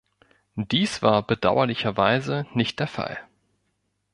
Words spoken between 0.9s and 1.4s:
war